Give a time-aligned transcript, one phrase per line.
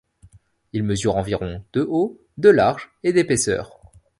[0.73, 3.79] Il mesure environ de haut, de large et d'épaisseur.